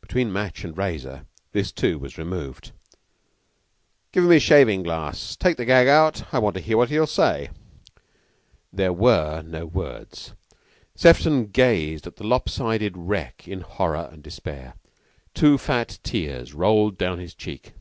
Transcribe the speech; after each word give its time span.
Between 0.00 0.32
match 0.32 0.64
and 0.64 0.74
razor 0.74 1.26
this, 1.52 1.70
too, 1.70 1.98
was 1.98 2.16
removed. 2.16 2.72
"Give 4.10 4.24
him 4.24 4.30
his 4.30 4.42
shaving 4.42 4.82
glass. 4.82 5.36
Take 5.36 5.58
the 5.58 5.66
gag 5.66 5.86
out. 5.86 6.32
I 6.32 6.38
want 6.38 6.54
to 6.54 6.62
hear 6.62 6.78
what 6.78 6.88
he'll 6.88 7.06
say." 7.06 7.50
But 7.94 8.02
there 8.72 8.92
were 8.94 9.42
no 9.42 9.66
words. 9.66 10.32
Sefton 10.94 11.48
gazed 11.48 12.06
at 12.06 12.16
the 12.16 12.24
lop 12.24 12.48
sided 12.48 12.96
wreck 12.96 13.46
in 13.46 13.60
horror 13.60 14.08
and 14.10 14.22
despair. 14.22 14.76
Two 15.34 15.58
fat 15.58 15.98
tears 16.02 16.54
rolled 16.54 16.96
down 16.96 17.18
his 17.18 17.34
cheek. 17.34 17.74